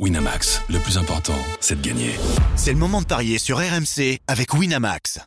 Winamax, 0.00 0.60
le 0.70 0.80
plus 0.80 0.98
important, 0.98 1.38
c'est 1.60 1.80
de 1.80 1.86
gagner. 1.86 2.16
C'est 2.56 2.72
le 2.72 2.78
moment 2.78 3.00
de 3.00 3.06
parier 3.06 3.38
sur 3.38 3.58
RMC 3.58 4.18
avec 4.26 4.52
Winamax. 4.52 5.20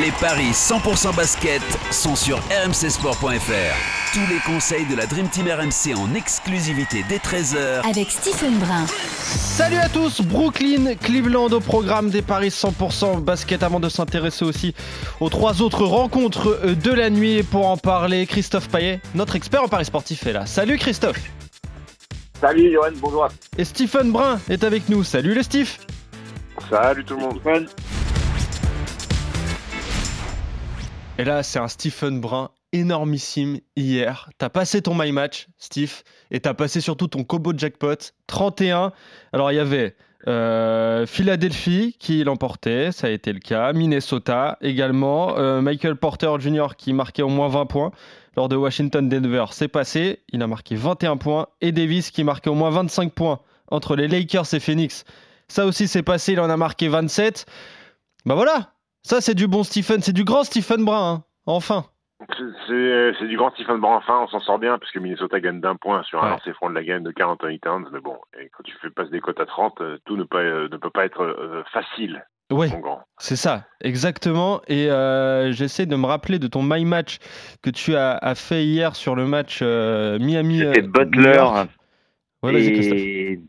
Les 0.00 0.12
paris 0.20 0.52
100% 0.52 1.16
basket 1.16 1.62
sont 1.90 2.14
sur 2.14 2.38
rmcsport.fr. 2.38 4.12
Tous 4.12 4.32
les 4.32 4.38
conseils 4.46 4.86
de 4.86 4.94
la 4.94 5.06
Dream 5.06 5.28
Team 5.28 5.48
RMC 5.48 5.96
en 5.98 6.14
exclusivité 6.14 7.04
dès 7.08 7.16
13h 7.16 7.84
avec 7.84 8.08
Stephen 8.08 8.56
Brun. 8.60 8.86
Salut 8.86 9.78
à 9.78 9.88
tous, 9.88 10.20
Brooklyn, 10.20 10.94
Cleveland 10.94 11.48
au 11.48 11.60
programme 11.60 12.10
des 12.10 12.22
paris 12.22 12.50
100% 12.50 13.20
basket 13.20 13.64
avant 13.64 13.80
de 13.80 13.88
s'intéresser 13.88 14.44
aussi 14.44 14.74
aux 15.18 15.28
trois 15.28 15.60
autres 15.60 15.84
rencontres 15.84 16.72
de 16.72 16.92
la 16.92 17.10
nuit. 17.10 17.42
pour 17.42 17.66
en 17.66 17.76
parler, 17.76 18.26
Christophe 18.26 18.68
Payet, 18.68 19.00
notre 19.16 19.34
expert 19.34 19.64
en 19.64 19.68
paris 19.68 19.86
sportif 19.86 20.24
est 20.24 20.32
là. 20.32 20.46
Salut 20.46 20.78
Christophe. 20.78 21.18
Salut 22.40 22.70
Johan, 22.70 22.92
bonjour. 23.00 23.26
Et 23.56 23.64
Stephen 23.64 24.12
Brun 24.12 24.38
est 24.48 24.62
avec 24.62 24.88
nous. 24.88 25.02
Salut 25.02 25.34
le 25.34 25.42
Steve. 25.42 25.76
Salut 26.70 27.04
tout 27.04 27.16
le 27.16 27.22
monde. 27.22 27.66
Et 31.18 31.24
là, 31.24 31.42
c'est 31.42 31.58
un 31.58 31.66
Stephen 31.66 32.20
Brun 32.20 32.50
énormissime 32.72 33.58
hier. 33.74 34.30
T'as 34.38 34.50
passé 34.50 34.82
ton 34.82 34.94
my 34.94 35.10
match, 35.10 35.48
Steve, 35.58 36.02
et 36.30 36.38
t'as 36.38 36.54
passé 36.54 36.80
surtout 36.80 37.08
ton 37.08 37.24
combo 37.24 37.52
jackpot 37.56 37.96
31. 38.28 38.92
Alors 39.32 39.50
il 39.50 39.56
y 39.56 39.58
avait 39.58 39.96
euh, 40.28 41.06
Philadelphie 41.06 41.96
qui 41.98 42.22
l'emportait, 42.22 42.92
ça 42.92 43.08
a 43.08 43.10
été 43.10 43.32
le 43.32 43.40
cas. 43.40 43.72
Minnesota 43.72 44.58
également. 44.60 45.36
Euh, 45.38 45.60
Michael 45.60 45.96
Porter 45.96 46.30
Jr. 46.38 46.76
qui 46.76 46.92
marquait 46.92 47.22
au 47.22 47.28
moins 47.28 47.48
20 47.48 47.66
points 47.66 47.90
lors 48.38 48.48
de 48.48 48.54
Washington-Denver. 48.54 49.46
C'est 49.50 49.66
passé, 49.66 50.20
il 50.28 50.40
a 50.44 50.46
marqué 50.46 50.76
21 50.76 51.16
points. 51.16 51.48
Et 51.60 51.72
Davis 51.72 52.12
qui 52.12 52.22
marquait 52.22 52.50
au 52.50 52.54
moins 52.54 52.70
25 52.70 53.12
points 53.12 53.40
entre 53.68 53.96
les 53.96 54.06
Lakers 54.06 54.54
et 54.54 54.60
Phoenix. 54.60 55.04
Ça 55.48 55.66
aussi 55.66 55.88
c'est 55.88 56.04
passé, 56.04 56.34
il 56.34 56.40
en 56.40 56.48
a 56.48 56.56
marqué 56.56 56.86
27. 56.86 57.46
Bah 58.26 58.36
voilà, 58.36 58.70
ça, 59.02 59.20
c'est 59.20 59.34
du 59.34 59.48
bon 59.48 59.64
Stephen, 59.64 60.02
c'est 60.02 60.12
du 60.12 60.22
grand 60.22 60.44
Stephen 60.44 60.84
Brun, 60.84 61.14
hein. 61.14 61.24
enfin. 61.46 61.86
C'est 62.68 63.26
du 63.26 63.36
grand 63.36 63.50
Stephen 63.50 63.80
Brun, 63.80 63.96
enfin, 63.96 64.20
on 64.22 64.28
s'en 64.28 64.38
sort 64.38 64.60
bien, 64.60 64.78
parce 64.78 64.92
que 64.92 65.00
Minnesota 65.00 65.40
gagne 65.40 65.60
d'un 65.60 65.74
point 65.74 66.04
sur 66.04 66.22
un 66.22 66.30
lancer 66.30 66.52
franc 66.52 66.70
de 66.70 66.76
la 66.76 66.84
gagne 66.84 67.02
de 67.02 67.10
41 67.10 67.58
Towns, 67.58 67.88
mais 67.92 68.00
bon, 68.00 68.18
quand 68.52 68.62
tu 68.62 68.72
fais 68.80 68.90
passer 68.90 69.10
des 69.10 69.20
cotes 69.20 69.40
à 69.40 69.46
30, 69.46 69.80
euh, 69.80 69.98
tout 70.04 70.16
ne, 70.16 70.22
peut, 70.22 70.38
euh, 70.38 70.68
ne 70.68 70.76
peut 70.76 70.90
pas 70.90 71.04
être 71.04 71.22
euh, 71.22 71.64
facile. 71.72 72.24
Oui, 72.50 72.68
c'est 73.18 73.36
ça, 73.36 73.66
exactement. 73.82 74.62
Et 74.68 74.88
j'essaie 75.52 75.86
de 75.86 75.96
me 75.96 76.06
rappeler 76.06 76.38
de 76.38 76.46
ton 76.46 76.62
my 76.62 76.84
match 76.84 77.18
que 77.62 77.70
tu 77.70 77.94
as, 77.94 78.34
fait 78.34 78.64
hier 78.64 78.96
sur 78.96 79.14
le 79.14 79.26
match 79.26 79.62
Miami. 79.62 80.60
C'était 80.60 80.82
Butler. 80.82 81.44
Ouais, 82.42 82.54
et 82.54 83.40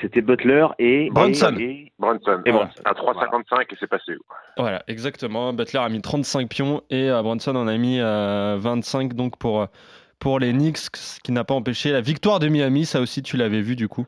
c'était 0.00 0.22
Butler 0.22 0.66
et 0.78 1.08
Brunson. 1.10 1.54
Et, 1.58 1.92
Brunson. 1.98 2.42
Et 2.44 2.50
À 2.50 2.92
3,55 2.92 3.62
et 3.70 3.76
c'est 3.78 3.86
passé. 3.86 4.12
Voilà, 4.56 4.82
exactement. 4.88 5.52
Butler 5.52 5.80
a 5.80 5.88
mis 5.88 6.00
35 6.00 6.48
pions 6.48 6.82
et 6.90 7.10
euh, 7.10 7.22
Brunson 7.22 7.54
en 7.56 7.66
a 7.66 7.76
mis 7.76 7.98
25 7.98 8.02
euh, 8.04 9.14
donc 9.14 9.38
pour, 9.38 9.62
euh, 9.62 9.66
pour 10.24 10.38
les 10.38 10.52
Knicks, 10.54 10.78
ce 10.96 11.20
qui 11.20 11.32
n'a 11.32 11.44
pas 11.44 11.52
empêché 11.52 11.92
la 11.92 12.00
victoire 12.00 12.38
de 12.38 12.48
Miami. 12.48 12.86
Ça 12.86 13.02
aussi, 13.02 13.22
tu 13.22 13.36
l'avais 13.36 13.60
vu 13.60 13.76
du 13.76 13.88
coup. 13.88 14.06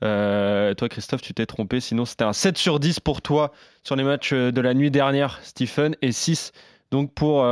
toi, 0.00 0.88
Christophe, 0.88 1.20
tu 1.20 1.34
t'es 1.34 1.44
trompé. 1.44 1.80
Sinon, 1.80 2.06
c'était 2.06 2.24
un 2.24 2.32
7 2.32 2.56
sur 2.56 2.80
10 2.80 3.00
pour 3.00 3.20
toi 3.20 3.52
sur 3.84 3.94
les 3.94 4.02
matchs 4.02 4.32
de 4.32 4.60
la 4.62 4.72
nuit 4.72 4.90
dernière, 4.90 5.38
Stephen, 5.42 5.94
et 6.00 6.10
6 6.10 6.52
donc 6.90 7.12
pour, 7.12 7.46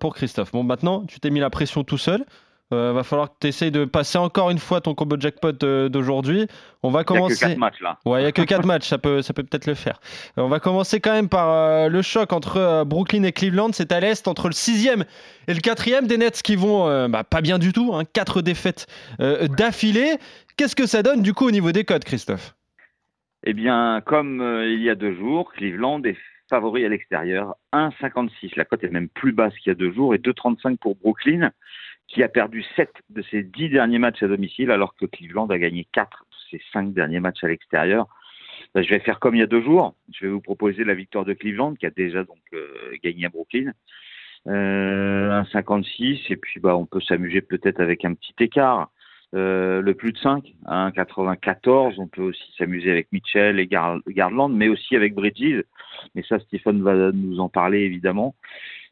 pour 0.00 0.14
Christophe. 0.14 0.52
Bon, 0.52 0.62
maintenant, 0.62 1.04
tu 1.04 1.20
t'es 1.20 1.28
mis 1.28 1.38
la 1.40 1.50
pression 1.50 1.84
tout 1.84 1.98
seul. 1.98 2.24
Euh, 2.72 2.92
va 2.92 3.02
falloir 3.02 3.30
que 3.30 3.34
tu 3.40 3.48
essayes 3.48 3.72
de 3.72 3.84
passer 3.84 4.16
encore 4.16 4.50
une 4.50 4.58
fois 4.58 4.80
ton 4.80 4.94
combo 4.94 5.16
jackpot 5.18 5.52
euh, 5.64 5.88
d'aujourd'hui. 5.88 6.46
On 6.84 6.90
va 6.90 7.02
commencer. 7.02 7.44
Il 7.44 7.48
n'y 7.48 7.52
a 7.54 7.56
que 7.56 7.58
4 7.58 7.58
matchs 7.58 7.80
là. 7.80 7.98
Ouais, 8.04 8.20
il 8.20 8.22
n'y 8.22 8.28
a 8.28 8.32
que 8.32 8.42
4 8.42 8.64
matchs, 8.64 8.88
ça 8.88 8.98
peut 8.98 9.22
ça 9.22 9.32
peut 9.32 9.42
peut-être 9.42 9.66
le 9.66 9.74
faire. 9.74 10.00
Euh, 10.38 10.42
on 10.42 10.48
va 10.48 10.60
commencer 10.60 11.00
quand 11.00 11.12
même 11.12 11.28
par 11.28 11.88
le 11.88 12.02
choc 12.02 12.32
entre 12.32 12.84
Brooklyn 12.84 13.24
et 13.24 13.32
Cleveland. 13.32 13.70
C'est 13.72 13.90
à 13.90 13.98
l'est, 13.98 14.28
entre 14.28 14.46
le 14.46 14.52
6e 14.52 15.04
et 15.48 15.54
le 15.54 15.60
4e 15.60 16.06
des 16.06 16.16
Nets 16.16 16.42
qui 16.42 16.54
vont 16.54 17.08
bah, 17.08 17.24
pas 17.24 17.40
bien 17.40 17.58
du 17.58 17.72
tout. 17.72 17.92
Hein, 17.94 18.04
4 18.12 18.40
défaites 18.40 18.86
d'affilée. 19.18 20.16
Qu'est-ce 20.56 20.76
que 20.76 20.86
ça 20.86 21.02
donne 21.02 21.22
du 21.22 21.34
coup 21.34 21.46
au 21.46 21.50
niveau 21.50 21.72
des 21.72 21.84
codes, 21.84 22.04
Christophe? 22.04 22.54
Eh 23.44 23.54
bien, 23.54 24.00
comme 24.04 24.42
il 24.64 24.82
y 24.82 24.90
a 24.90 24.94
deux 24.94 25.14
jours, 25.14 25.52
Cleveland 25.52 26.02
est 26.04 26.18
favori 26.48 26.84
à 26.84 26.88
l'extérieur. 26.88 27.54
1,56. 27.72 28.52
La 28.56 28.64
cote 28.64 28.84
est 28.84 28.90
même 28.90 29.08
plus 29.08 29.32
basse 29.32 29.54
qu'il 29.58 29.70
y 29.70 29.72
a 29.72 29.78
deux 29.78 29.92
jours 29.92 30.14
et 30.14 30.18
2,35 30.18 30.76
pour 30.76 30.96
Brooklyn 30.96 31.50
qui 32.10 32.22
a 32.22 32.28
perdu 32.28 32.64
7 32.76 32.90
de 33.08 33.22
ses 33.22 33.42
10 33.42 33.70
derniers 33.70 33.98
matchs 33.98 34.22
à 34.22 34.28
domicile, 34.28 34.70
alors 34.70 34.94
que 34.96 35.06
Cleveland 35.06 35.46
a 35.46 35.58
gagné 35.58 35.86
4 35.92 36.26
de 36.30 36.36
ses 36.50 36.62
5 36.72 36.92
derniers 36.92 37.20
matchs 37.20 37.42
à 37.44 37.48
l'extérieur. 37.48 38.08
Ben, 38.74 38.82
je 38.82 38.90
vais 38.90 38.98
faire 38.98 39.20
comme 39.20 39.36
il 39.36 39.38
y 39.38 39.42
a 39.42 39.46
deux 39.46 39.62
jours. 39.62 39.94
Je 40.12 40.26
vais 40.26 40.30
vous 40.30 40.40
proposer 40.40 40.84
la 40.84 40.94
victoire 40.94 41.24
de 41.24 41.32
Cleveland, 41.32 41.74
qui 41.74 41.86
a 41.86 41.90
déjà 41.90 42.24
donc 42.24 42.40
euh, 42.52 42.96
gagné 43.02 43.26
à 43.26 43.28
Brooklyn. 43.28 43.72
Euh, 44.48 45.42
1,56, 45.42 46.32
et 46.32 46.36
puis 46.36 46.60
bah, 46.60 46.76
on 46.76 46.86
peut 46.86 47.00
s'amuser 47.00 47.40
peut-être 47.40 47.80
avec 47.80 48.04
un 48.04 48.14
petit 48.14 48.34
écart. 48.40 48.90
Euh, 49.32 49.80
le 49.80 49.94
plus 49.94 50.12
de 50.12 50.18
5, 50.18 50.44
1,94. 50.66 51.94
On 51.98 52.08
peut 52.08 52.22
aussi 52.22 52.52
s'amuser 52.58 52.90
avec 52.90 53.12
Mitchell 53.12 53.60
et 53.60 53.68
Gardland, 53.68 54.48
mais 54.48 54.68
aussi 54.68 54.96
avec 54.96 55.14
Bridges. 55.14 55.62
Mais 56.16 56.24
ça, 56.28 56.40
Stephen 56.40 56.82
va 56.82 57.12
nous 57.12 57.38
en 57.38 57.48
parler 57.48 57.80
évidemment. 57.80 58.34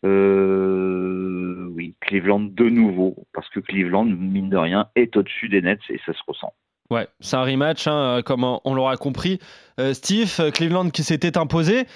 Euh, 0.04 1.68
oui, 1.74 1.94
Cleveland 2.00 2.40
de 2.40 2.68
nouveau, 2.68 3.16
parce 3.32 3.48
que 3.48 3.60
Cleveland, 3.60 4.04
mine 4.04 4.50
de 4.50 4.56
rien, 4.56 4.88
est 4.94 5.16
au-dessus 5.16 5.48
des 5.48 5.62
Nets 5.62 5.80
et 5.88 6.00
ça 6.06 6.12
se 6.12 6.20
ressent. 6.26 6.52
Ouais, 6.90 7.06
c'est 7.20 7.36
un 7.36 7.42
rematch, 7.42 7.86
hein, 7.86 8.22
comme 8.24 8.44
on 8.64 8.74
l'aura 8.74 8.96
compris. 8.96 9.38
Euh, 9.78 9.92
Steve, 9.92 10.50
Cleveland 10.52 10.90
qui 10.90 11.02
s'était 11.02 11.36
imposé. 11.36 11.86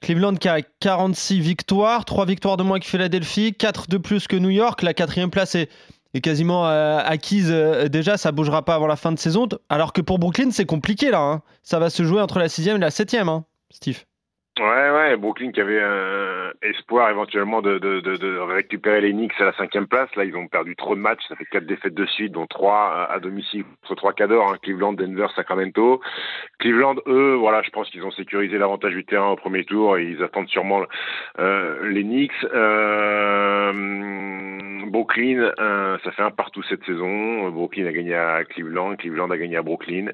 Cleveland 0.00 0.34
qui 0.34 0.48
a 0.48 0.60
46 0.62 1.40
victoires, 1.40 2.04
3 2.04 2.26
victoires 2.26 2.56
de 2.56 2.62
moins 2.62 2.80
que 2.80 2.86
Philadelphie, 2.86 3.54
4 3.54 3.88
de 3.88 3.96
plus 3.96 4.26
que 4.26 4.36
New 4.36 4.50
York. 4.50 4.82
La 4.82 4.92
quatrième 4.92 5.30
place 5.30 5.54
est, 5.54 5.70
quasiment 6.20 6.68
euh, 6.68 6.98
acquise 6.98 7.50
déjà, 7.90 8.16
ça 8.16 8.32
bougera 8.32 8.64
pas 8.64 8.74
avant 8.74 8.86
la 8.86 8.96
fin 8.96 9.12
de 9.12 9.18
saison. 9.18 9.48
Alors 9.68 9.92
que 9.92 10.00
pour 10.00 10.18
Brooklyn, 10.18 10.50
c'est 10.50 10.66
compliqué 10.66 11.10
là. 11.10 11.20
Hein. 11.20 11.42
Ça 11.62 11.78
va 11.78 11.88
se 11.88 12.02
jouer 12.02 12.20
entre 12.20 12.38
la 12.38 12.48
sixième 12.48 12.76
et 12.76 12.80
la 12.80 12.90
septième, 12.90 13.28
hein, 13.28 13.44
Steve. 13.70 14.04
Ouais, 14.60 14.90
ouais, 14.90 15.16
Brooklyn 15.16 15.50
qui 15.50 15.60
avait 15.60 15.82
un 15.82 16.52
espoir 16.62 17.10
éventuellement 17.10 17.60
de, 17.60 18.38
récupérer 18.52 19.00
les 19.00 19.10
Knicks 19.10 19.40
à 19.40 19.46
la 19.46 19.52
cinquième 19.54 19.88
place. 19.88 20.08
Là, 20.14 20.24
ils 20.24 20.36
ont 20.36 20.46
perdu 20.46 20.76
trop 20.76 20.94
de 20.94 21.00
matchs. 21.00 21.22
Ça 21.28 21.34
fait 21.34 21.44
quatre 21.46 21.66
défaites 21.66 21.94
de 21.94 22.06
suite, 22.06 22.30
dont 22.30 22.46
trois 22.46 23.08
à 23.10 23.18
domicile 23.18 23.64
contre 23.82 23.96
trois 23.96 24.12
cadors, 24.12 24.52
hein, 24.52 24.56
Cleveland, 24.62 24.92
Denver, 24.92 25.26
Sacramento. 25.34 26.00
Cleveland, 26.60 26.94
eux, 27.08 27.34
voilà, 27.34 27.62
je 27.62 27.70
pense 27.70 27.90
qu'ils 27.90 28.04
ont 28.04 28.12
sécurisé 28.12 28.56
l'avantage 28.56 28.92
du 28.92 29.04
terrain 29.04 29.30
au 29.30 29.36
premier 29.36 29.64
tour 29.64 29.98
et 29.98 30.04
ils 30.04 30.22
attendent 30.22 30.48
sûrement 30.48 30.82
euh, 31.40 31.88
les 31.90 32.04
Knicks. 32.04 32.32
Euh, 32.54 33.72
Brooklyn, 34.86 35.52
euh, 35.58 35.98
ça 36.04 36.12
fait 36.12 36.22
un 36.22 36.30
partout 36.30 36.62
cette 36.62 36.84
saison. 36.84 37.50
Brooklyn 37.50 37.86
a 37.86 37.92
gagné 37.92 38.14
à 38.14 38.44
Cleveland, 38.44 38.94
Cleveland 38.96 39.30
a 39.30 39.36
gagné 39.36 39.56
à 39.56 39.62
Brooklyn. 39.62 40.12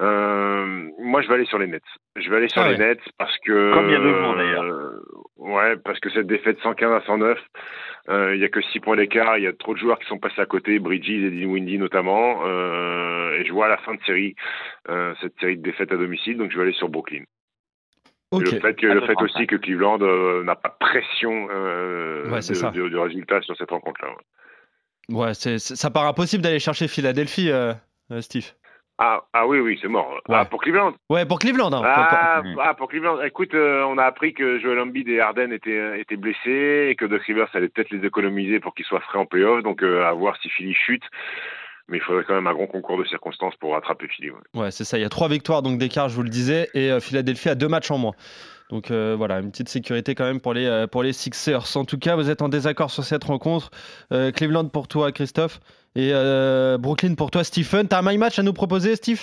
Euh, 0.00 0.90
moi, 0.98 1.20
je 1.22 1.28
vais 1.28 1.34
aller 1.34 1.44
sur 1.44 1.58
les 1.58 1.66
Nets. 1.66 1.82
Je 2.16 2.30
vais 2.30 2.36
aller 2.36 2.48
sur 2.48 2.62
ah 2.62 2.70
les 2.70 2.78
Nets 2.78 3.00
parce 3.18 3.36
que. 3.38 3.72
Comme 3.74 3.88
il 3.88 3.92
y 3.92 3.96
a 3.96 4.00
deux 4.00 4.20
mois 4.20 4.36
d'ailleurs. 4.36 4.64
Euh, 4.64 5.02
ouais, 5.36 5.76
parce 5.76 6.00
que 6.00 6.10
cette 6.10 6.26
défaite 6.26 6.58
115 6.62 6.92
à 6.92 7.04
109, 7.06 7.38
euh, 8.08 8.34
il 8.34 8.38
n'y 8.38 8.44
a 8.44 8.48
que 8.48 8.60
6 8.60 8.80
points 8.80 8.96
d'écart. 8.96 9.36
Il 9.38 9.44
y 9.44 9.46
a 9.46 9.52
trop 9.52 9.74
de 9.74 9.78
joueurs 9.78 9.98
qui 9.98 10.06
sont 10.06 10.18
passés 10.18 10.40
à 10.40 10.46
côté, 10.46 10.78
Bridges 10.78 11.10
et 11.10 11.30
Dinwiddie 11.30 11.78
notamment. 11.78 12.42
Euh, 12.44 13.38
et 13.38 13.44
je 13.44 13.52
vois 13.52 13.66
à 13.66 13.68
la 13.68 13.78
fin 13.78 13.94
de 13.94 14.00
série 14.04 14.34
euh, 14.88 15.14
cette 15.20 15.38
série 15.38 15.56
de 15.56 15.62
défaites 15.62 15.92
à 15.92 15.96
domicile, 15.96 16.38
donc 16.38 16.50
je 16.50 16.56
vais 16.56 16.62
aller 16.64 16.72
sur 16.72 16.88
Brooklyn. 16.88 17.24
le 18.32 18.46
fait, 18.46 18.74
que, 18.74 18.86
le 18.86 19.00
fait 19.02 19.20
aussi 19.20 19.46
que 19.46 19.56
Cleveland 19.56 19.98
n'a 20.44 20.56
pas 20.56 20.70
de 20.70 20.78
pression 20.78 21.46
ouais, 21.46 22.72
du 22.72 22.96
résultat 22.96 23.40
sur 23.42 23.56
cette 23.56 23.70
rencontre-là. 23.70 24.14
Ouais, 25.08 25.34
ça 25.34 25.90
paraît 25.90 26.08
impossible 26.08 26.42
d'aller 26.42 26.60
chercher 26.60 26.88
Philadelphie, 26.88 27.50
Steve. 28.20 28.52
Ah, 29.02 29.22
ah 29.32 29.46
oui, 29.46 29.60
oui, 29.60 29.78
c'est 29.80 29.88
mort. 29.88 30.20
Ah, 30.28 30.44
pour 30.44 30.60
Cleveland 30.60 30.92
Ouais, 31.08 31.24
pour 31.24 31.38
Cleveland. 31.38 31.72
Hein. 31.72 31.80
Ah, 31.82 32.42
ah, 32.62 32.74
pour 32.74 32.88
Cleveland. 32.90 33.22
Écoute, 33.22 33.54
euh, 33.54 33.82
on 33.84 33.96
a 33.96 34.04
appris 34.04 34.34
que 34.34 34.58
Joel 34.58 34.78
Embiid 34.78 35.08
et 35.08 35.20
Harden 35.20 35.52
étaient, 35.52 35.70
euh, 35.70 35.98
étaient 35.98 36.18
blessés 36.18 36.88
et 36.90 36.96
que 36.96 37.06
Doc 37.06 37.22
Rivers 37.22 37.48
allait 37.54 37.70
peut-être 37.70 37.88
les 37.90 38.06
économiser 38.06 38.60
pour 38.60 38.74
qu'ils 38.74 38.84
soient 38.84 39.00
frais 39.00 39.18
en 39.18 39.24
playoff. 39.24 39.62
Donc, 39.62 39.82
euh, 39.82 40.04
à 40.06 40.12
voir 40.12 40.36
si 40.42 40.50
Philly 40.50 40.74
chute. 40.74 41.04
Mais 41.88 41.96
il 41.96 42.02
faudrait 42.02 42.24
quand 42.24 42.34
même 42.34 42.46
un 42.46 42.52
grand 42.52 42.66
concours 42.66 42.98
de 42.98 43.04
circonstances 43.04 43.56
pour 43.56 43.72
rattraper 43.72 44.06
Philly. 44.08 44.32
Ouais, 44.52 44.70
c'est 44.70 44.84
ça. 44.84 44.98
Il 44.98 45.00
y 45.00 45.04
a 45.04 45.08
trois 45.08 45.28
victoires 45.28 45.62
donc 45.62 45.78
d'écart, 45.78 46.10
je 46.10 46.14
vous 46.14 46.22
le 46.22 46.28
disais, 46.28 46.68
et 46.74 47.00
Philadelphie 47.00 47.48
a 47.48 47.54
deux 47.54 47.68
matchs 47.68 47.90
en 47.90 47.98
moins. 47.98 48.12
Donc 48.70 48.90
voilà, 48.90 49.40
une 49.40 49.50
petite 49.50 49.68
sécurité 49.68 50.14
quand 50.14 50.24
même 50.24 50.40
pour 50.40 50.54
les, 50.54 50.86
pour 50.90 51.02
les 51.02 51.12
Sixers. 51.12 51.76
En 51.76 51.84
tout 51.84 51.98
cas, 51.98 52.16
vous 52.16 52.30
êtes 52.30 52.40
en 52.40 52.48
désaccord 52.48 52.90
sur 52.90 53.04
cette 53.04 53.24
rencontre. 53.24 53.70
Cleveland 54.10 54.68
pour 54.68 54.88
toi, 54.88 55.12
Christophe. 55.12 55.60
Et 55.96 56.12
Brooklyn 56.78 57.14
pour 57.16 57.30
toi, 57.30 57.44
Stephen. 57.44 57.88
T'as 57.88 57.98
un 57.98 58.02
my 58.02 58.16
match 58.16 58.38
à 58.38 58.42
nous 58.42 58.52
proposer, 58.52 58.96
Steve 58.96 59.20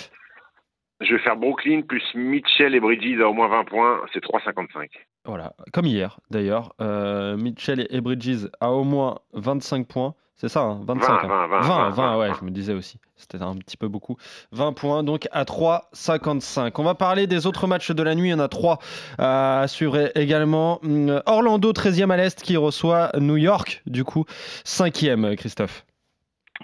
je 1.00 1.14
vais 1.14 1.20
faire 1.20 1.36
Brooklyn 1.36 1.82
plus 1.82 2.02
Mitchell 2.14 2.74
et 2.74 2.80
Bridges 2.80 3.20
à 3.20 3.28
au 3.28 3.32
moins 3.32 3.48
20 3.48 3.64
points, 3.64 4.00
c'est 4.12 4.22
3,55. 4.22 4.88
Voilà, 5.24 5.52
comme 5.72 5.86
hier 5.86 6.18
d'ailleurs. 6.30 6.74
Euh, 6.80 7.36
Mitchell 7.36 7.86
et 7.90 8.00
Bridges 8.00 8.48
à 8.60 8.72
au 8.72 8.84
moins 8.84 9.18
25 9.34 9.86
points, 9.86 10.14
C'est 10.40 10.48
ça, 10.48 10.60
hein, 10.62 10.80
25. 10.86 11.26
20, 11.26 11.46
20, 11.48 11.60
20, 11.60 11.90
20, 11.90 12.18
ouais, 12.18 12.28
20. 12.28 12.34
je 12.40 12.44
me 12.44 12.50
disais 12.50 12.72
aussi. 12.72 13.00
C'était 13.16 13.42
un 13.42 13.56
petit 13.56 13.76
peu 13.76 13.88
beaucoup. 13.88 14.16
20 14.52 14.72
points, 14.72 15.02
donc 15.02 15.26
à 15.32 15.42
3,55. 15.42 16.70
On 16.78 16.84
va 16.84 16.94
parler 16.94 17.26
des 17.26 17.48
autres 17.48 17.66
matchs 17.66 17.90
de 17.90 18.02
la 18.04 18.14
nuit. 18.14 18.28
Il 18.28 18.30
y 18.30 18.34
en 18.34 18.38
a 18.38 18.46
3 18.46 18.78
à 19.18 19.64
suivre 19.66 20.16
également. 20.16 20.78
Hum, 20.84 21.20
Orlando, 21.26 21.72
13e 21.72 22.10
à 22.12 22.16
l'Est, 22.16 22.40
qui 22.40 22.56
reçoit 22.56 23.10
New 23.18 23.36
York, 23.36 23.82
du 23.86 24.04
coup, 24.04 24.26
5e, 24.64 25.34
Christophe. 25.34 25.84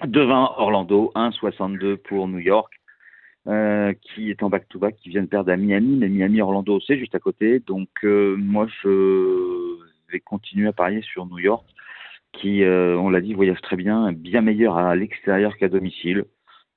2-20 0.03 0.53
Orlando, 0.57 1.11
1-62 1.15 1.97
pour 1.97 2.29
New 2.29 2.39
York, 2.39 2.71
euh, 3.47 3.93
qui 4.01 4.29
est 4.29 4.41
en 4.41 4.49
back-to-back, 4.49 4.95
qui 4.95 5.09
vient 5.09 5.21
de 5.21 5.27
perdre 5.27 5.51
à 5.51 5.57
Miami, 5.57 5.97
mais 5.97 6.07
Miami-Orlando, 6.07 6.79
c'est 6.79 6.97
juste 6.97 7.15
à 7.15 7.19
côté. 7.19 7.59
Donc 7.59 7.89
euh, 8.05 8.37
moi, 8.37 8.67
je 8.83 9.79
vais 10.11 10.21
continuer 10.21 10.69
à 10.69 10.73
parier 10.73 11.01
sur 11.01 11.25
New 11.25 11.39
York, 11.39 11.65
qui, 12.39 12.63
euh, 12.63 12.97
on 12.97 13.09
l'a 13.09 13.21
dit, 13.21 13.33
voyage 13.33 13.61
très 13.61 13.75
bien, 13.75 14.11
bien 14.13 14.41
meilleur 14.41 14.77
à 14.77 14.95
l'extérieur 14.95 15.55
qu'à 15.57 15.69
domicile, 15.69 16.25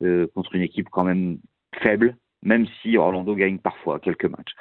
euh, 0.02 0.26
contre 0.34 0.54
une 0.54 0.62
équipe 0.62 0.88
quand 0.90 1.04
même 1.04 1.38
faible, 1.82 2.16
même 2.42 2.66
si 2.80 2.96
Orlando 2.96 3.34
gagne 3.34 3.58
parfois 3.58 3.98
quelques 3.98 4.26
matchs. 4.26 4.52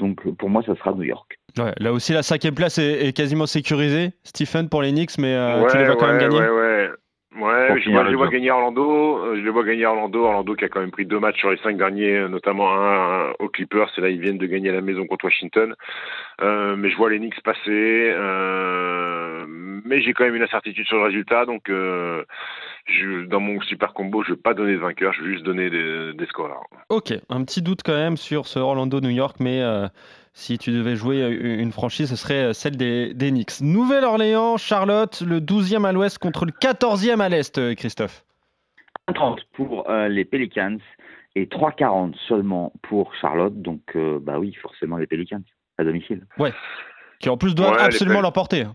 Donc 0.00 0.28
pour 0.36 0.50
moi, 0.50 0.62
ça 0.64 0.74
sera 0.76 0.92
New 0.92 1.02
York. 1.02 1.38
Ouais, 1.58 1.72
là 1.78 1.92
aussi, 1.92 2.12
la 2.12 2.22
cinquième 2.22 2.54
place 2.54 2.78
est, 2.78 3.06
est 3.06 3.12
quasiment 3.12 3.46
sécurisée, 3.46 4.12
Stephen, 4.24 4.68
pour 4.68 4.82
les 4.82 4.92
Knicks, 4.92 5.18
mais 5.18 5.34
euh, 5.34 5.62
ouais, 5.62 5.70
tu 5.70 5.78
les 5.78 5.84
vois 5.84 5.96
quand 5.96 6.06
ouais, 6.06 6.18
même 6.18 6.30
gagner. 6.30 6.88
Ouais, 7.36 7.78
je, 7.80 7.90
vois, 7.90 8.00
je 8.00 8.04
le 8.06 8.10
les 8.10 8.16
vois 8.16 8.28
gagner 8.28 8.50
Orlando. 8.50 9.18
euh, 9.18 9.36
Je 9.36 9.42
les 9.42 9.50
vois 9.50 9.62
gagner 9.62 9.84
Orlando. 9.84 10.24
Orlando 10.24 10.54
qui 10.54 10.64
a 10.64 10.68
quand 10.68 10.80
même 10.80 10.90
pris 10.90 11.04
deux 11.04 11.18
matchs 11.20 11.38
sur 11.38 11.50
les 11.50 11.58
cinq 11.58 11.76
derniers, 11.76 12.16
euh, 12.16 12.28
notamment 12.28 12.72
un, 12.72 13.28
un 13.28 13.32
aux 13.38 13.48
Clippers. 13.48 13.90
Et 13.98 14.00
là, 14.00 14.08
ils 14.08 14.20
viennent 14.20 14.38
de 14.38 14.46
gagner 14.46 14.70
à 14.70 14.72
la 14.72 14.80
maison 14.80 15.06
contre 15.06 15.26
Washington. 15.26 15.74
Euh, 16.40 16.74
mais 16.76 16.88
je 16.90 16.96
vois 16.96 17.10
les 17.10 17.18
Knicks 17.18 17.40
passer. 17.42 17.60
Euh, 17.68 19.44
mais 19.46 20.00
j'ai 20.00 20.14
quand 20.14 20.24
même 20.24 20.34
une 20.36 20.42
incertitude 20.42 20.86
sur 20.86 20.96
le 20.96 21.04
résultat. 21.04 21.44
Donc, 21.44 21.68
euh, 21.68 22.24
je, 22.86 23.26
dans 23.26 23.40
mon 23.40 23.60
super 23.60 23.92
combo, 23.92 24.22
je 24.22 24.30
ne 24.30 24.36
vais 24.36 24.42
pas 24.42 24.54
donner 24.54 24.72
de 24.72 24.78
vainqueur. 24.78 25.12
Je 25.12 25.22
vais 25.22 25.32
juste 25.32 25.44
donner 25.44 25.68
des, 25.68 26.14
des 26.14 26.26
scores. 26.26 26.66
Ok, 26.88 27.12
un 27.28 27.44
petit 27.44 27.60
doute 27.62 27.80
quand 27.84 27.94
même 27.96 28.16
sur 28.16 28.46
ce 28.46 28.58
Orlando-New 28.58 29.10
York, 29.10 29.36
mais 29.38 29.60
si 30.38 30.56
tu 30.56 30.70
devais 30.70 30.94
jouer 30.94 31.20
euh, 31.20 31.60
une 31.60 31.72
franchise, 31.72 32.08
ce 32.08 32.16
serait 32.16 32.54
celle 32.54 32.76
des, 32.76 33.12
des 33.12 33.30
Knicks. 33.30 33.60
Nouvelle-Orléans, 33.60 34.56
Charlotte, 34.56 35.20
le 35.20 35.40
12e 35.40 35.84
à 35.84 35.90
l'ouest 35.90 36.18
contre 36.18 36.44
le 36.44 36.52
14e 36.52 37.20
à 37.20 37.28
l'est, 37.28 37.58
euh, 37.58 37.74
Christophe. 37.74 38.24
1-30 39.08 39.38
pour 39.54 39.90
euh, 39.90 40.06
les 40.06 40.24
Pelicans 40.24 40.78
et 41.34 41.46
3-40 41.46 42.14
seulement 42.28 42.72
pour 42.82 43.14
Charlotte. 43.20 43.60
Donc 43.60 43.80
euh, 43.96 44.20
bah 44.22 44.38
oui, 44.38 44.54
forcément 44.62 44.96
les 44.96 45.08
Pelicans 45.08 45.42
à 45.76 45.82
domicile. 45.82 46.24
Qui 47.18 47.28
en 47.28 47.36
plus 47.36 47.56
doivent 47.56 47.74
Ouais, 47.74 47.80
absolument 47.80 48.20
l'emporter. 48.20 48.66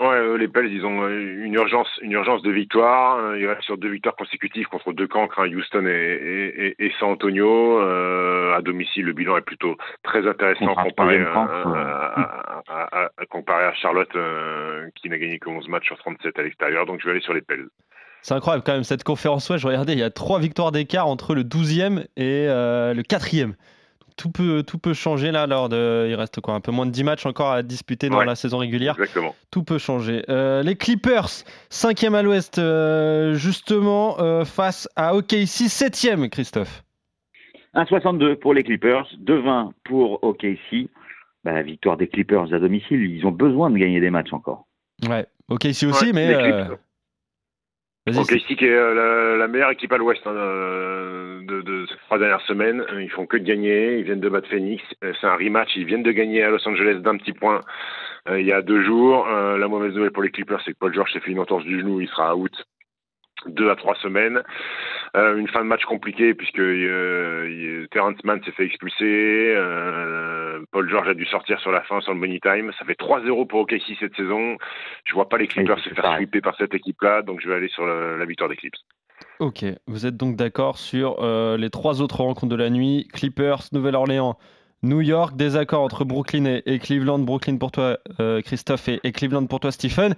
Ouais, 0.00 0.06
euh, 0.08 0.36
les 0.36 0.48
Pels, 0.48 0.72
ils 0.72 0.84
ont 0.84 1.02
euh, 1.04 1.44
une 1.44 1.54
urgence, 1.54 1.88
une 2.02 2.10
urgence 2.12 2.42
de 2.42 2.50
victoire. 2.50 3.16
Euh, 3.18 3.38
Ils 3.38 3.46
restent 3.46 3.62
sur 3.62 3.78
deux 3.78 3.90
victoires 3.90 4.16
consécutives 4.16 4.66
contre 4.66 4.92
deux 4.92 5.06
cancres, 5.06 5.38
hein, 5.38 5.46
Houston 5.48 5.86
et, 5.86 5.90
et, 5.90 6.66
et- 6.66 6.86
et 6.86 6.92
San 6.98 7.10
Antonio. 7.10 7.80
Euh, 7.80 8.54
à 8.56 8.60
domicile, 8.60 9.04
le 9.04 9.12
bilan 9.12 9.36
est 9.36 9.42
plutôt 9.42 9.76
très 10.02 10.26
intéressant 10.26 10.74
comparé 10.74 11.18
à, 11.18 11.20
ouais. 11.20 11.78
à- 11.78 12.62
à- 12.66 12.88
à- 13.04 13.10
à- 13.18 13.26
comparé 13.26 13.64
à 13.66 13.74
Charlotte, 13.74 14.08
euh, 14.16 14.88
qui 14.96 15.08
n'a 15.08 15.16
gagné 15.18 15.38
que 15.38 15.48
11 15.48 15.68
matchs 15.68 15.86
sur 15.86 15.98
37 15.98 16.38
à 16.40 16.42
l'extérieur. 16.42 16.86
Donc 16.86 16.98
je 17.00 17.04
vais 17.06 17.12
aller 17.12 17.20
sur 17.20 17.32
les 17.34 17.42
Pels. 17.42 17.66
C'est 18.22 18.34
incroyable 18.34 18.64
quand 18.66 18.72
même, 18.72 18.84
cette 18.84 19.04
conférence 19.04 19.48
ouest, 19.50 19.62
je 19.62 19.66
regardais, 19.68 19.92
il 19.92 19.98
y 19.98 20.02
a 20.02 20.10
trois 20.10 20.40
victoires 20.40 20.72
d'écart 20.72 21.06
entre 21.06 21.34
le 21.36 21.44
12e 21.44 22.00
et 22.16 22.46
euh, 22.48 22.94
le 22.94 23.02
4e. 23.02 23.54
Tout 24.16 24.30
peut, 24.30 24.62
tout 24.62 24.78
peut 24.78 24.94
changer 24.94 25.32
là, 25.32 25.46
lors 25.48 25.68
de, 25.68 26.06
il 26.08 26.14
reste 26.14 26.40
quoi, 26.40 26.54
un 26.54 26.60
peu 26.60 26.70
moins 26.70 26.86
de 26.86 26.92
10 26.92 27.02
matchs 27.02 27.26
encore 27.26 27.50
à 27.50 27.62
disputer 27.64 28.08
dans 28.08 28.18
Ouais. 28.18 28.24
la 28.24 28.36
saison 28.36 28.58
régulière. 28.58 28.94
Exactement. 28.98 29.34
Tout 29.50 29.64
peut 29.64 29.78
changer. 29.78 30.24
Euh, 30.28 30.62
les 30.62 30.76
Clippers, 30.76 31.28
5e 31.70 32.14
à 32.14 32.22
l'ouest, 32.22 32.58
euh, 32.58 33.34
justement, 33.34 34.20
euh, 34.20 34.44
face 34.44 34.88
à 34.94 35.16
OKC, 35.16 35.68
7e, 35.68 36.28
Christophe. 36.30 36.84
1-62 37.74 38.36
pour 38.36 38.54
les 38.54 38.62
Clippers, 38.62 39.08
2-20 39.18 39.72
pour 39.84 40.22
OKC. 40.22 40.88
Bah, 41.42 41.60
victoire 41.62 41.96
des 41.96 42.06
Clippers 42.06 42.54
à 42.54 42.58
domicile, 42.58 43.02
ils 43.02 43.26
ont 43.26 43.32
besoin 43.32 43.68
de 43.68 43.76
gagner 43.76 44.00
des 44.00 44.10
matchs 44.10 44.32
encore. 44.32 44.66
Ouais, 45.08 45.26
OKC 45.48 45.84
aussi, 45.86 46.06
Ouais, 46.06 46.12
mais. 46.12 46.34
Ici 48.36 48.56
qui 48.56 48.66
est 48.66 48.70
euh, 48.70 48.94
la, 48.94 49.36
la 49.38 49.48
meilleure 49.48 49.70
équipe 49.70 49.92
à 49.92 49.96
l'ouest 49.96 50.20
hein, 50.26 50.34
euh, 50.34 51.40
de, 51.42 51.62
de 51.62 51.86
ces 51.86 51.96
trois 52.06 52.18
dernières 52.18 52.42
semaines. 52.42 52.84
Euh, 52.92 53.02
Ils 53.02 53.10
font 53.10 53.26
que 53.26 53.36
de 53.36 53.44
gagner. 53.44 53.98
Ils 53.98 54.04
viennent 54.04 54.20
de 54.20 54.28
battre 54.28 54.48
Phoenix. 54.48 54.82
C'est 55.00 55.26
un 55.26 55.36
rematch. 55.36 55.74
Ils 55.76 55.86
viennent 55.86 56.02
de 56.02 56.12
gagner 56.12 56.42
à 56.42 56.50
Los 56.50 56.66
Angeles 56.68 56.96
d'un 56.96 57.16
petit 57.16 57.32
point 57.32 57.60
euh, 58.28 58.40
il 58.40 58.46
y 58.46 58.52
a 58.52 58.62
deux 58.62 58.82
jours. 58.82 59.26
Euh, 59.28 59.56
la 59.58 59.68
mauvaise 59.68 59.94
nouvelle 59.94 60.12
pour 60.12 60.22
les 60.22 60.30
Clippers, 60.30 60.60
c'est 60.64 60.72
que 60.72 60.78
Paul 60.78 60.94
George 60.94 61.12
s'est 61.12 61.20
fait 61.20 61.30
une 61.30 61.40
entorse 61.40 61.64
du 61.64 61.80
genou. 61.80 62.00
Il 62.00 62.08
sera 62.08 62.36
out 62.36 62.52
deux 63.46 63.70
à 63.70 63.76
trois 63.76 63.94
semaines. 63.96 64.42
Euh, 65.16 65.36
une 65.36 65.46
fin 65.46 65.60
de 65.60 65.68
match 65.68 65.84
compliquée 65.84 66.34
puisque 66.34 66.58
euh, 66.58 67.86
Terrence 67.92 68.16
Mann 68.24 68.42
s'est 68.44 68.50
fait 68.50 68.64
expulser. 68.64 69.54
Euh, 69.56 70.60
Paul 70.72 70.88
George 70.90 71.08
a 71.08 71.14
dû 71.14 71.24
sortir 71.26 71.60
sur 71.60 71.70
la 71.70 71.82
fin 71.82 72.00
sur 72.00 72.12
le 72.12 72.18
money 72.18 72.40
time. 72.40 72.72
Ça 72.78 72.84
fait 72.84 72.98
3-0 72.98 73.46
pour 73.46 73.60
OKC 73.60 73.96
cette 74.00 74.16
saison. 74.16 74.56
Je 75.04 75.14
vois 75.14 75.28
pas 75.28 75.38
les 75.38 75.46
Clippers 75.46 75.78
se 75.78 75.90
faire 75.90 76.16
sweeper 76.16 76.42
par 76.42 76.56
cette 76.56 76.74
équipe-là, 76.74 77.22
donc 77.22 77.40
je 77.40 77.48
vais 77.48 77.54
aller 77.54 77.68
sur 77.68 77.86
la, 77.86 78.16
la 78.16 78.24
victoire 78.24 78.50
des 78.50 78.56
Clips. 78.56 78.74
Ok, 79.38 79.64
vous 79.86 80.06
êtes 80.06 80.16
donc 80.16 80.36
d'accord 80.36 80.78
sur 80.78 81.16
euh, 81.20 81.56
les 81.56 81.70
trois 81.70 82.02
autres 82.02 82.20
rencontres 82.20 82.54
de 82.54 82.56
la 82.56 82.70
nuit 82.70 83.08
Clippers, 83.12 83.62
Nouvelle-Orléans, 83.72 84.36
New 84.82 85.00
York, 85.00 85.36
désaccord 85.36 85.82
entre 85.82 86.04
Brooklyn 86.04 86.44
et, 86.44 86.62
et 86.66 86.78
Cleveland. 86.78 87.20
Brooklyn 87.20 87.56
pour 87.56 87.70
toi, 87.70 87.98
euh, 88.20 88.40
Christophe, 88.42 88.88
et, 88.88 89.00
et 89.04 89.12
Cleveland 89.12 89.46
pour 89.46 89.60
toi, 89.60 89.70
Stephen. 89.70 90.14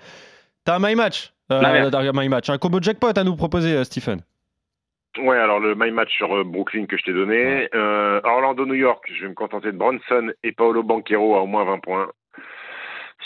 T'as 0.65 0.77
un 0.77 0.79
my 0.81 0.95
match, 0.95 1.33
euh, 1.53 1.61
un 1.61 2.13
my 2.13 2.29
match, 2.29 2.51
un 2.51 2.59
combo 2.59 2.81
jackpot 2.81 3.17
à 3.17 3.25
nous 3.25 3.37
proposer, 3.37 3.75
euh, 3.75 3.85
Stephen. 3.85 4.21
Ouais, 5.19 5.37
alors 5.37 5.61
le 5.61 5.75
my 5.75 5.91
match 5.91 6.15
sur 6.15 6.37
euh, 6.37 6.45
Brooklyn 6.45 6.87
que 6.87 6.97
je 6.97 7.05
t'ai 7.05 7.13
donné. 7.13 7.69
Euh, 7.75 8.21
Orlando, 8.25 8.67
New 8.67 8.75
York, 8.75 9.05
je 9.15 9.23
vais 9.23 9.29
me 9.29 9.35
contenter 9.35 9.73
de 9.73 9.77
Bronson 9.77 10.33
et 10.43 10.53
Paolo 10.53 10.83
Banquero 10.83 11.37
à 11.37 11.41
au 11.41 11.47
moins 11.47 11.65
20 11.65 11.79
points. 11.79 12.11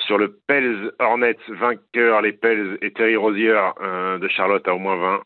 Sur 0.07 0.19
le 0.19 0.39
Pels 0.47 0.93
Hornets, 0.99 1.37
vainqueur, 1.49 2.23
les 2.23 2.33
Pels 2.33 2.79
et 2.81 2.93
Terry 2.93 3.17
Rozier 3.17 3.59
euh, 3.81 4.19
de 4.19 4.29
Charlotte 4.29 4.67
à 4.69 4.75
au 4.75 4.79
moins 4.79 4.97
20. 4.97 5.23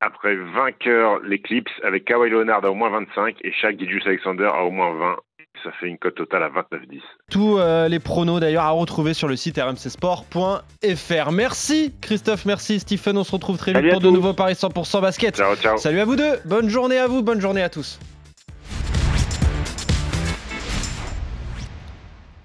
Après 0.00 0.34
vainqueur, 0.36 1.20
les 1.20 1.40
Clips 1.40 1.70
avec 1.82 2.04
Kawhi 2.04 2.30
Leonard 2.30 2.64
à 2.64 2.70
au 2.70 2.74
moins 2.74 2.90
25 2.90 3.36
et 3.42 3.52
Shaq 3.52 3.78
Gilgeous 3.78 4.06
Alexander 4.06 4.48
à 4.52 4.64
au 4.64 4.70
moins 4.70 4.94
20. 4.94 5.16
Ça 5.64 5.70
fait 5.80 5.86
une 5.86 5.98
cote 5.98 6.14
totale 6.14 6.42
à 6.42 6.48
29-10. 6.48 7.00
Tous 7.30 7.58
euh, 7.58 7.88
les 7.88 7.98
pronos 7.98 8.40
d'ailleurs 8.40 8.64
à 8.64 8.70
retrouver 8.70 9.14
sur 9.14 9.28
le 9.28 9.36
site 9.36 9.58
rmcsport.fr. 9.58 11.32
Merci 11.32 11.94
Christophe, 12.00 12.44
merci 12.44 12.80
Stephen. 12.80 13.16
On 13.16 13.24
se 13.24 13.32
retrouve 13.32 13.58
très 13.58 13.72
vite 13.72 13.90
pour 13.90 14.00
de 14.00 14.10
nouveaux 14.10 14.34
paris 14.34 14.54
100% 14.54 15.00
basket. 15.00 15.36
Ciao, 15.36 15.56
ciao. 15.56 15.76
Salut 15.78 16.00
à 16.00 16.04
vous 16.04 16.16
deux, 16.16 16.38
bonne 16.44 16.68
journée 16.68 16.98
à 16.98 17.06
vous, 17.06 17.22
bonne 17.22 17.40
journée 17.40 17.62
à 17.62 17.68
tous. 17.68 17.98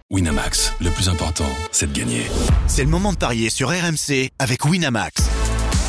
Winamax, 0.09 0.75
le 0.79 0.91
plus 0.91 1.09
important, 1.09 1.49
c'est 1.71 1.91
de 1.91 1.97
gagner. 1.97 2.21
C'est 2.67 2.83
le 2.83 2.89
moment 2.89 3.13
de 3.13 3.17
parier 3.17 3.49
sur 3.49 3.69
RMC 3.69 4.29
avec 4.37 4.63
Winamax. 4.63 5.42